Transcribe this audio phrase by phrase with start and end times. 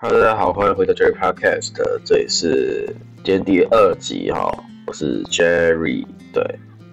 [0.00, 1.72] Hello，大家好，欢迎回到 Jerry Podcast，
[2.04, 4.48] 这里是今天第二集哈，
[4.86, 6.06] 我是 Jerry。
[6.32, 6.40] 对，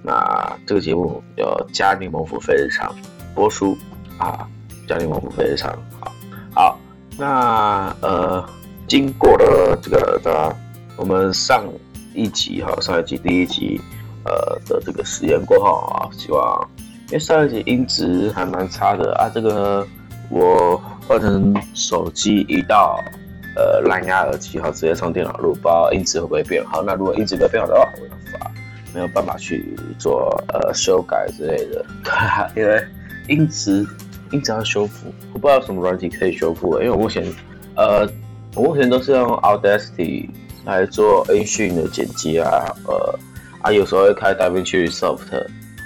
[0.02, 2.96] 那这个节目由嘉宁蒙府非日常
[3.36, 3.78] 播出
[4.18, 4.50] 啊，
[4.88, 6.12] 嘉宁蒙府非日常好。
[6.56, 6.80] 好，
[7.16, 8.44] 那呃，
[8.88, 10.56] 经过了这个的
[10.98, 11.64] 我们上
[12.16, 13.80] 一集哈，上一集第一集
[14.24, 16.68] 呃的这个实验过后啊，希望
[17.10, 19.88] 因为上一集音质还蛮差的啊，这个
[20.32, 20.82] 我。
[21.08, 23.00] 换成手机移到
[23.56, 26.82] 呃蓝牙耳机，好直接从电脑录，不知道音质会不会变好。
[26.82, 28.52] 那如果音质没有变好的话，我无法
[28.94, 31.86] 没有办法去做呃修改之类的，
[32.56, 32.84] 因为
[33.28, 33.86] 音质
[34.32, 36.80] 音质要修复，我不知道什么软体可以修复。
[36.80, 37.24] 因为我目前
[37.76, 38.08] 呃
[38.56, 40.28] 我目前都是用 Audacity
[40.66, 42.50] 来做音讯的剪辑啊，
[42.88, 43.20] 呃
[43.62, 45.20] 啊有时候会开 DaVinci Resolve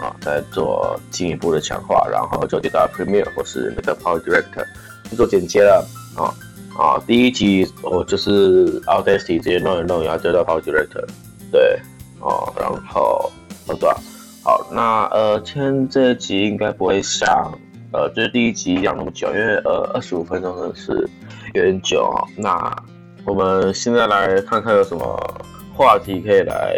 [0.02, 4.66] 啊，在做进一步的强化，然后就接到 Premiere 或是那个 Power Director。
[5.10, 6.34] 去做剪接了啊
[6.78, 7.04] 啊！
[7.06, 11.06] 第一集我就是 Audacity 直接弄一弄，然后接到 Power Director，
[11.52, 11.80] 对
[12.20, 13.32] 哦，然后
[13.66, 14.00] 好吧，
[14.44, 17.52] 好那呃，今天这一集应该不会像
[17.92, 21.10] 呃，就是第一集一样那么久，因为呃，二十五分钟真的是
[21.54, 22.24] 有点久啊。
[22.36, 22.84] 那
[23.26, 25.38] 我们现在来看看有什么
[25.76, 26.78] 话题可以来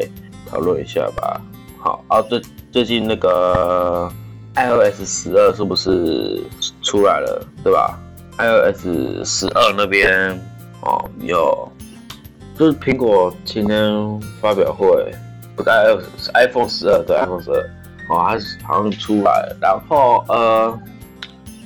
[0.50, 1.40] 讨论一下吧。
[1.78, 2.42] 好啊，最
[2.72, 4.12] 最近那个
[4.56, 6.42] iOS 十二是不是
[6.82, 8.00] 出来了，对吧
[8.42, 10.40] ？iOS 十二那边
[10.82, 11.72] 哦，有，
[12.58, 15.12] 就是苹果今天发表会，
[15.56, 17.58] 不在 iOS iPhone 十二对 iPhone 十二
[18.10, 20.80] 哦，它好像出来了，然后呃，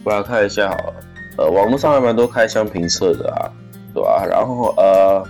[0.03, 0.94] 我来看一下好了，
[1.38, 3.50] 呃，网络上还蛮多开箱评测的啊，
[3.94, 4.26] 对吧？
[4.30, 5.23] 然后呃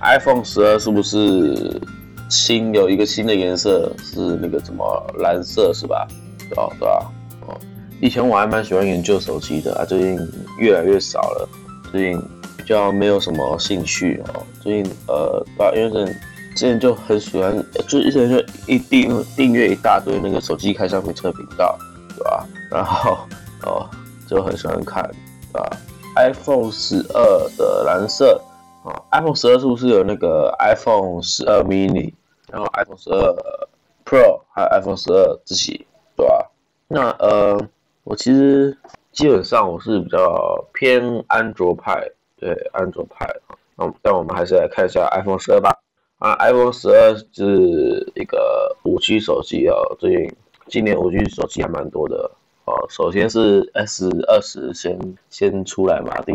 [0.00, 1.80] ，iPhone 十二是不是
[2.28, 6.06] 新有一个新的颜色是那个什么蓝色是吧？
[6.48, 6.68] 对吧？
[6.80, 7.12] 对吧？
[8.06, 10.16] 以前我还蛮喜欢研究手机的啊，最近
[10.60, 11.48] 越来越少了，
[11.90, 12.22] 最近
[12.56, 14.46] 比较没有什么兴趣哦。
[14.60, 16.04] 最近呃，因为
[16.54, 17.52] 之前就很喜欢，
[17.88, 21.76] 就之前就一订订阅一大堆那个手机开箱评测频道，
[22.16, 22.46] 对吧？
[22.70, 23.18] 然后
[23.64, 23.90] 哦，
[24.28, 25.02] 就很喜欢看，
[25.52, 25.76] 对吧
[26.14, 28.40] ？iPhone 十二的蓝色
[28.84, 32.14] 啊，iPhone 十二是不是有那个 iPhone 十二 mini，
[32.52, 33.34] 然后 iPhone 十二
[34.04, 35.84] Pro 还有 iPhone 十二自己，
[36.16, 36.48] 对吧？
[36.86, 37.68] 那呃。
[38.06, 38.76] 我其实
[39.10, 43.26] 基本上我是比较偏安卓派，对安卓派
[43.74, 43.92] 啊。
[44.00, 45.76] 但我们还是来看一下 iPhone 十二吧。
[46.18, 50.36] 啊，iPhone 十二是一个五 G 手机啊，最近
[50.68, 52.30] 今年五 G 手机还蛮多的
[52.66, 52.86] 哦。
[52.88, 54.96] 首先是 S 二十先
[55.28, 56.32] 先出来嘛，第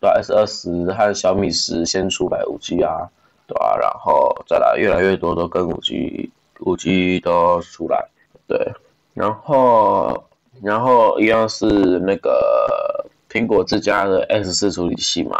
[0.00, 3.10] 对 S 二十和小米十先出来五 G 啊，
[3.48, 3.76] 对吧？
[3.80, 8.08] 然后再来越来越多都跟五 G 五 G 都出来，
[8.46, 8.72] 对，
[9.12, 10.22] 然后。
[10.62, 11.66] 然后一样是
[12.00, 15.38] 那个苹果自家的 X 四处理器嘛，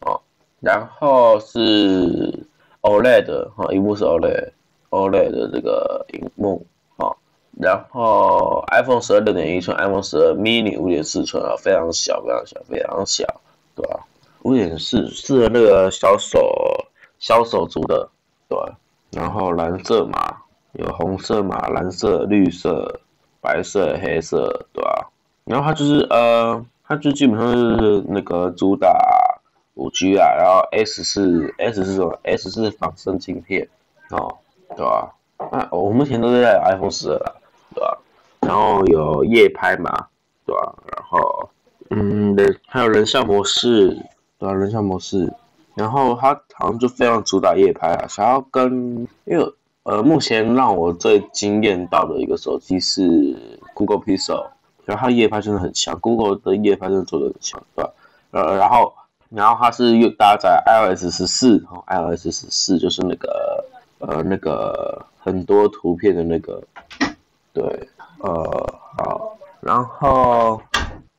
[0.00, 0.20] 哦，
[0.60, 2.46] 然后是
[2.82, 7.16] OLED 哈，荧幕是 OLED，OLED 的这个荧幕，哦，
[7.58, 13.24] 然后 iPhone 十二六点一寸，iPhone 十二 mini 五点四寸啊，非常小，非常小，非常小，
[13.74, 14.00] 对吧？
[14.42, 16.86] 五点四适合那个小手
[17.18, 18.08] 小手族的，
[18.48, 18.76] 对吧？
[19.12, 20.36] 然后蓝色嘛
[20.72, 23.00] 有红色嘛、蓝色、绿色。
[23.40, 25.10] 白色、黑色，对吧？
[25.44, 28.88] 然后它就是呃，它就基本上是那个主打
[29.74, 33.66] 五 G 啊，然后 S 是 S 是什么？S 是仿生镜片
[34.10, 34.36] 哦，
[34.76, 35.14] 对吧？
[35.52, 37.18] 那我目前都是在 iPhone 十二，
[37.74, 37.98] 对吧？
[38.40, 40.08] 然后有夜拍嘛，
[40.44, 40.74] 对吧？
[40.94, 41.48] 然后
[41.90, 43.88] 嗯，人还有人像模式，
[44.38, 44.52] 对吧？
[44.52, 45.32] 人像模式，
[45.74, 49.52] 然后它好像就非常主打夜拍啊，想要跟因为。
[49.88, 53.34] 呃，目前让我最惊艳到的一个手机是
[53.72, 54.48] Google Pixel，
[54.84, 57.90] 然后它夜拍真的很强，Google 的夜拍真的做的很强，对吧？
[58.32, 58.92] 呃，然后，
[59.30, 63.64] 然后它是又搭载 iOS 十四，iOS 十四就是那个
[64.00, 66.62] 呃那个很多图片的那个，
[67.54, 67.88] 对，
[68.18, 70.60] 呃，好，然后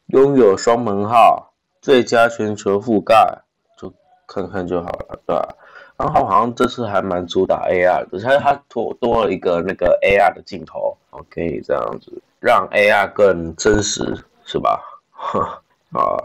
[0.09, 1.51] 拥有双门号，
[1.81, 3.40] 最佳全球覆盖，
[3.75, 3.91] 就
[4.28, 5.56] 看看就好了，对吧？
[6.00, 10.96] 然后好像这次还蛮主打 AR 的，它它多多了一个那个 AR 的镜头，
[11.30, 12.10] 可以这样子
[12.40, 14.81] 让 AR 更真实，是吧？
[15.92, 16.16] 啊，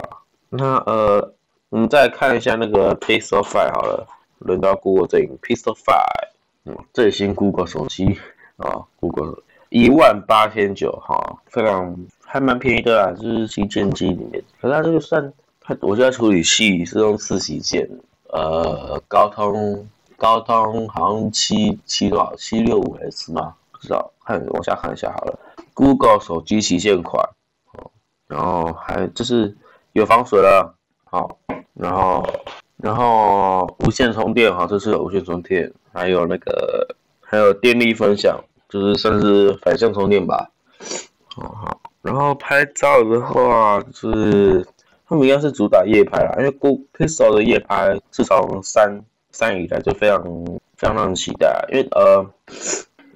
[0.49, 1.33] 那呃，
[1.67, 4.07] 我们再看一下那个 Pixel Five 好了，
[4.39, 6.29] 轮到 Google 这 Pixel Five，
[6.63, 8.17] 嗯，最新 Google 手机
[8.55, 11.93] 啊，Google 一万八千九哈，非常
[12.23, 17.89] 还蛮便宜的啦，就是旗舰机里面，可是它这个算它，我家处理器是用四旗舰。
[18.29, 19.87] 呃，高通
[20.17, 23.53] 高通好像七七多少七六五 S 吗？
[23.71, 25.39] 不知道，看往下看一下好了。
[25.73, 27.23] Google 手机旗舰款，
[27.73, 27.91] 哦，
[28.27, 29.55] 然后还就是
[29.93, 30.73] 有防水了，
[31.03, 31.37] 好，
[31.73, 32.25] 然后
[32.77, 36.87] 然后无线充电哈，这是有无线充电，还有那个
[37.21, 38.39] 还有电力分享，
[38.69, 40.49] 就是算是反向充电吧。
[41.35, 44.65] 哦好，然后拍照的话，是
[45.07, 50.23] 他们应该是主打夜拍啦，因为 Google Pixel 的夜拍自从三三以来就非常
[50.77, 52.25] 非常让人期待，因为呃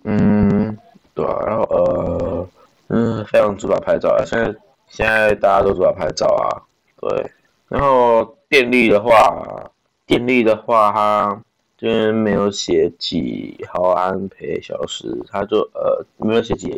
[0.03, 0.77] 嗯
[1.13, 2.47] 对啊，然后呃
[2.87, 4.55] 嗯非常主打拍照啊，现在
[4.87, 6.61] 现在大家都主打拍照啊，
[6.99, 7.31] 对，
[7.67, 9.71] 然后电力的话，
[10.05, 11.41] 电力的话它
[11.77, 16.69] 这边没有写几毫安培小时，它就呃没有写几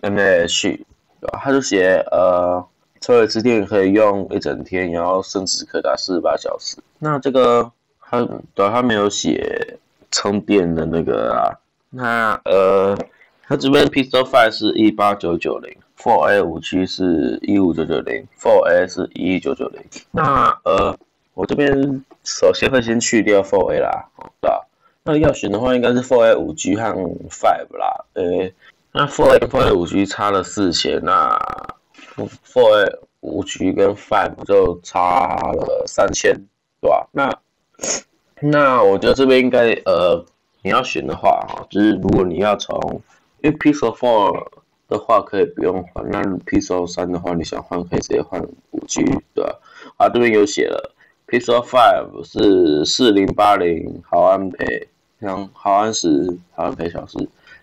[0.00, 0.76] mAh，
[1.20, 1.40] 对吧？
[1.42, 2.64] 它就写呃
[3.02, 6.78] 车一次电可以用一整天，然后甚至可达四十八小时。
[7.00, 7.70] 那这个
[8.00, 9.76] 它对它没有写
[10.10, 11.52] 充电的那个啊，
[11.90, 12.96] 那呃
[13.46, 19.82] 它这边 Pistol Five 是一八九九零，Four A 五 G 是一五九九零，Four A 是一一九九零。
[20.12, 20.96] 那呃
[21.34, 24.08] 我这边首先会先去掉 Four A 啦，
[24.40, 24.66] 对吧？
[25.02, 26.92] 那要选的话，应该是 Four A 五 G 和
[27.28, 28.50] Five 啦，呃。
[28.94, 31.34] 那 Four A Four A 五 G 差了四千，那
[32.14, 36.34] Four A 五 G 跟 Five 就差了三千，
[36.80, 37.08] 对吧？
[37.12, 37.38] 那
[38.40, 40.24] 那我觉得这边应该呃，
[40.62, 43.00] 你要选的话，就是如果你要从，
[43.40, 44.48] 因为 Pixel Four
[44.88, 48.42] 的话可以不用换，那 Pixel 三的话你想换可以直接换
[48.72, 49.04] 五 G，
[49.34, 49.58] 对吧？
[49.96, 50.94] 啊，这边有写了
[51.28, 54.88] ，Pixel Five 是四零八零毫安培，
[55.20, 57.16] 两毫安时毫安培小时。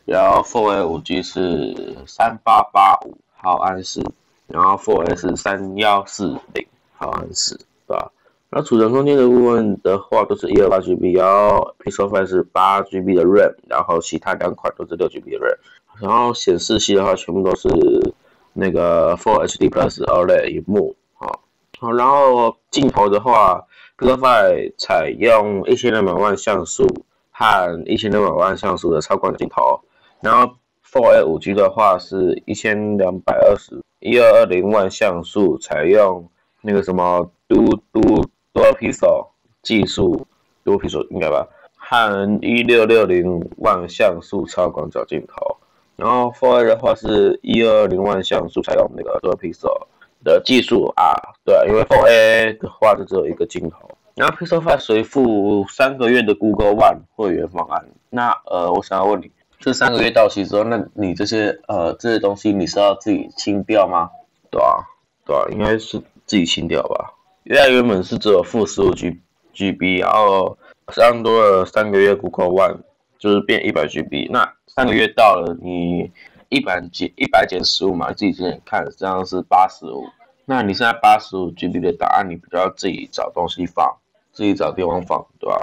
[0.05, 1.75] 然后 Four A 五 G 是
[2.07, 4.01] 三八八五毫安时，
[4.49, 6.67] 然后 Four S 三幺四零
[6.97, 7.55] 毫安时，
[7.87, 8.11] 对吧？
[8.51, 15.57] 那储存空间的部分的话，都是一二八 GB，然后 Pixel f i 是八 GB 的 RAM，然后其他两款都是六 GB 的 RAM，
[16.01, 17.69] 然后显示器的话，全部都是
[18.53, 21.41] 那个 Four HD Plus OLED 屏幕，好，
[21.79, 23.63] 好，然后镜头的话
[23.99, 26.87] ，Pixel f i 采用一千两百万像素
[27.31, 29.79] 和一千两百万像素的超广镜头。
[30.21, 36.25] 然后 Four A 五 G 的话是一千两百二十一二二零万像素，采用
[36.61, 38.01] 那个什么 Du Du
[38.53, 39.27] Dual Pixel
[39.61, 40.25] 技术
[40.63, 45.57] ，Dual Pixel 应该吧，和一六六零万像素超广角镜头。
[45.97, 49.87] 然后 Four A 的话是一二零万像素，采用那个 Dual Pixel
[50.23, 51.13] 的技术啊，
[51.43, 53.89] 对，因为 Four A 的话就只有一个镜头。
[54.15, 57.85] 然后 Pixel Five 随附三个月的 Google One 会员方案。
[58.09, 59.29] 那呃，我想要问你。
[59.59, 64.09] 这三个月到期之后，那你这些呃这些东西你是要自己清掉吗？
[64.49, 64.87] 对啊，
[65.25, 67.13] 对啊，应该是自己清掉吧。
[67.43, 69.19] 因为原本是只有负十五 G
[69.53, 70.57] G B，然后
[70.93, 72.77] 上多了三个月 Google One，
[73.17, 74.29] 就是变一百 G B。
[74.31, 76.09] 那三个月到了，你
[76.47, 80.05] 一百减一百减十五嘛，自己之前看这样是八十五。
[80.45, 83.97] 那你现在八十五 G B 的档案，你就要自己找东西放，
[84.31, 85.59] 自己找地方放，对吧？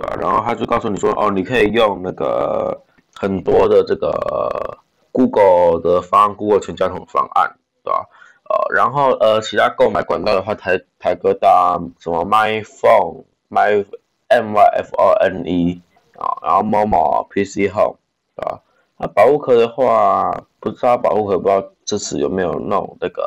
[0.00, 2.80] 对，然后他就告诉你说，哦，你可以用那个
[3.14, 4.78] 很多的这个
[5.12, 7.54] Google 的方案，Google 全家桶方案，
[7.84, 8.06] 对吧？
[8.44, 13.84] 呃，然后呃，其他购买管道的话，台台哥大什么 My Phone、My
[14.28, 15.82] M Y F O N E
[16.16, 17.96] 啊，然后某某 PC Home，
[18.36, 18.62] 对吧？
[18.96, 23.22] 那保护壳的话，不知道保护壳不知道这次有没有弄那个，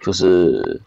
[0.00, 0.80] 就是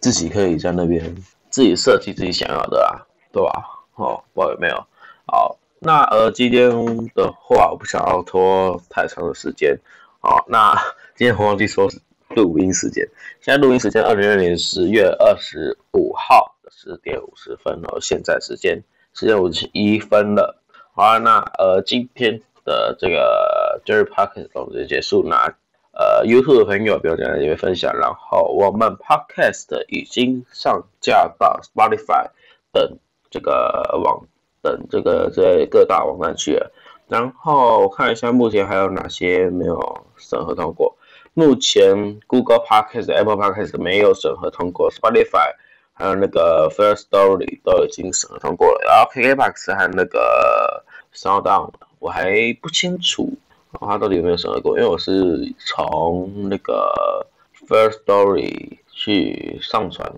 [0.00, 1.14] 自己可以在那边
[1.48, 3.77] 自己设计自己想要的啊，对吧？
[3.98, 4.86] 哦，不知道有没有。
[5.26, 6.70] 好，那呃，今天
[7.14, 9.76] 的话，我不想要拖太长的时间。
[10.20, 10.74] 好，那
[11.16, 11.88] 今天忘记说
[12.30, 13.04] 录音时间。
[13.40, 20.62] 现在录音时间二零二零年十月二十五号十点五十分哦，现在时间十点五十一分了。
[20.94, 25.24] 好，那呃，今天的这个 Jerry Podcast 总结结束。
[25.28, 25.54] 那
[25.92, 27.92] 呃，YouTube 的朋友不要讲，也会分享。
[27.96, 32.30] 然后我们 Podcast 已经上架到 Spotify
[32.72, 32.98] 等。
[33.30, 34.26] 这个网
[34.62, 36.58] 等这个在各大网站去，
[37.08, 40.94] 然后我看一下目前还有哪些没有审核通过。
[41.34, 45.54] 目前 Google Podcast、Apple Podcast 没有审核通过，Spotify
[45.92, 51.70] 还有那个 First Story 都已经审核通过了，然后 KKBox 和那个 SoundOn
[52.00, 53.32] 我还不清楚
[53.80, 57.26] 它到底有没有审核过，因为我是从那个
[57.68, 60.12] First Story 去上传。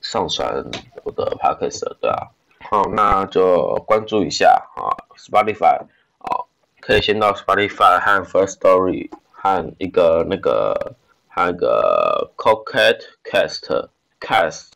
[0.00, 0.64] 上传
[1.04, 2.28] 我的 podcast 对啊，
[2.70, 5.78] 好，那就关注一下啊，Spotify
[6.18, 6.44] 啊，
[6.80, 10.94] 可以先到 Spotify 和 First Story 和一个那个
[11.28, 13.88] 还有一个 Pocket Cast
[14.20, 14.72] Cast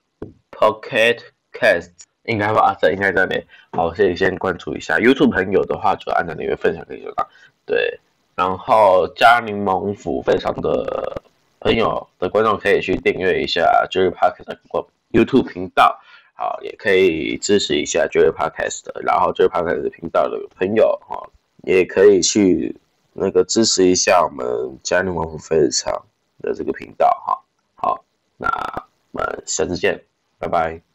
[0.50, 1.20] Pocket
[1.52, 1.90] Cast
[2.24, 3.44] 应该吧，这应该在那。
[3.72, 7.12] 好，先先关注一下 YouTube 朋友的话，就按照那个分享给就
[7.66, 8.00] 对，
[8.34, 11.22] 然后加柠檬付非常的。
[11.62, 14.58] 朋友的观众可以去订阅一下 Jerry Park 的
[15.12, 16.00] YouTube 频道，
[16.34, 21.30] 好，也可以支持一下 Jerry Podcast，然后 Jerry Podcast 频道的朋友哈，
[21.62, 22.76] 也可以去
[23.12, 26.04] 那个支持一下我们嘉宁王府非常
[26.40, 27.38] 的这个频道哈。
[27.76, 28.04] 好，
[28.36, 28.48] 那
[29.12, 30.02] 我们下次见，
[30.38, 30.91] 拜拜。